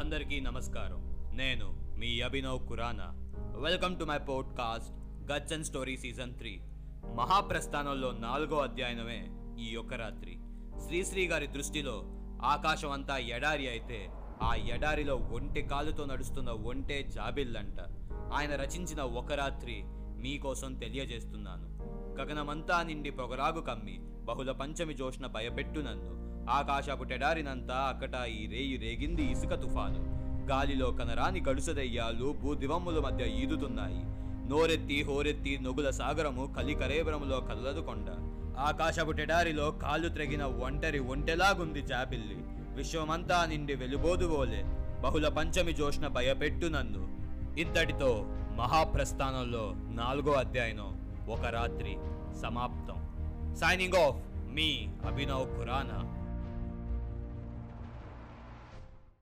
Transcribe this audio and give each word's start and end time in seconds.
అందరికీ 0.00 0.40
నమస్కారం. 0.40 1.30
నేను 1.36 1.94
మీ 1.98 2.20
Abhinav 2.20 2.68
Khurana 2.68 3.12
welcome 3.60 3.98
to 3.98 4.04
my 4.04 4.18
podcast 4.18 4.92
గచ్చన్ 5.32 5.52
and 5.52 5.66
story 5.66 5.96
season 5.96 6.34
three 6.34 6.60
మహాప్రస్థానంలో 7.14 8.12
నాలుగో 8.12 8.58
అధ్యాయనమే 8.58 9.30
ఈ 9.58 9.68
యొక్క 9.68 9.94
రాత్రి. 9.94 10.38
శ్రీశ్రీ 10.86 11.26
గారి 11.26 11.46
దృష్టిలో 11.46 12.04
ఆకాశం 12.42 12.90
అంతా 12.90 13.18
ఎడారి 13.18 13.68
అయితే 13.68 14.08
ఆ 14.42 14.54
ఎడారిలో 14.54 15.16
ఒంటె 15.16 15.62
కాలుతో 15.62 16.04
నడుస్తున్న 16.04 16.50
ఒంటె 16.50 17.02
జాబిల్లంట. 17.02 17.80
ఆయన 18.32 18.56
రచించిన 18.56 19.00
ఒక 19.00 19.32
రాత్రి 19.32 19.82
మీకోసం 20.16 20.74
తెలియజేస్తున్నాను. 20.74 21.68
గగనమంతా 22.20 22.82
నిండి 22.82 23.10
పొగరాగు 23.10 23.60
కమ్మి 23.60 23.98
బహుళ 24.00 24.52
పంచమి 24.52 24.94
జోష్న 24.94 25.26
భయపెట్టు 25.26 25.80
నన్ను 25.80 26.19
ఆకాశపు 26.48 27.04
టెడారినంతా 27.04 27.74
అక్కట 27.74 28.14
ఈ 28.14 28.46
రేయి 28.46 28.76
రేగింది 28.76 29.24
ఇసుక 29.24 29.54
తుఫాను. 29.54 30.20
గాలిలో 30.46 30.90
కనరాని 30.90 31.40
గడుసదయ్యాలు 31.40 32.36
భూదివమ్ముల 32.42 33.00
మధ్య 33.00 33.24
ఈదుతున్నాయి. 33.24 34.20
నోరెత్తి 34.50 35.02
హోరెత్తి 35.02 35.58
నొగుల 35.58 35.90
సాగరము 35.90 36.54
కలికరేబరములో 36.56 37.40
కదలదు 37.40 37.80
కొండ 37.80 38.06
ఆకాశపు 38.58 39.10
టెడారిలో 39.10 39.70
కాళ్ళు 39.70 40.08
త్రెగిన 40.08 40.44
ఒంటరి 40.44 40.98
ఒంటెలాగుంది 40.98 41.82
జాబిల్లి 41.82 42.36
విశ్వమంతా 42.74 43.44
నిండి 43.44 43.74
వెలుబోదువోలే 43.74 44.62
బహుళ 45.00 45.28
పంచమి 45.28 45.72
జోష్న 45.72 46.06
భయపెట్టు 46.06 46.66
నన్ను. 46.66 47.20
ఇంతటితో 47.60 48.24
మహాప్రస్థానంలో 48.56 49.72
నాలుగో 49.76 50.32
అధ్యాయనం 50.32 51.16
ఒక 51.28 51.44
రాత్రి 51.44 51.96
సమాప్తం. 52.42 53.10
సైనింగ్ 53.54 53.94
ఆఫ్ 53.94 54.16
మీ 54.54 54.88
అభినవ్ 55.06 55.58
ఖురానా. 55.58 56.19